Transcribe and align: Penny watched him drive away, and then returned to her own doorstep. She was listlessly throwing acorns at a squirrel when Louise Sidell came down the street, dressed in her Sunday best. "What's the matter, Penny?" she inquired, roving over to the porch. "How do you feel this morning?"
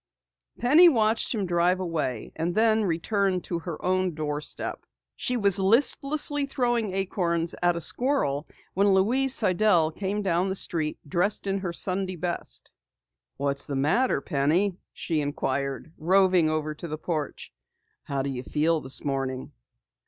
Penny 0.57 0.89
watched 0.89 1.31
him 1.31 1.45
drive 1.45 1.79
away, 1.79 2.31
and 2.35 2.55
then 2.55 2.83
returned 2.85 3.43
to 3.43 3.59
her 3.59 3.79
own 3.85 4.15
doorstep. 4.15 4.83
She 5.15 5.37
was 5.37 5.59
listlessly 5.59 6.47
throwing 6.47 6.91
acorns 6.95 7.53
at 7.61 7.75
a 7.75 7.81
squirrel 7.81 8.47
when 8.73 8.95
Louise 8.95 9.35
Sidell 9.35 9.91
came 9.91 10.23
down 10.23 10.49
the 10.49 10.55
street, 10.55 10.97
dressed 11.07 11.45
in 11.45 11.59
her 11.59 11.71
Sunday 11.71 12.15
best. 12.15 12.71
"What's 13.37 13.67
the 13.67 13.75
matter, 13.75 14.21
Penny?" 14.21 14.75
she 14.91 15.21
inquired, 15.21 15.93
roving 15.99 16.49
over 16.49 16.73
to 16.73 16.87
the 16.87 16.97
porch. 16.97 17.53
"How 18.05 18.23
do 18.23 18.31
you 18.31 18.41
feel 18.41 18.81
this 18.81 19.05
morning?" 19.05 19.51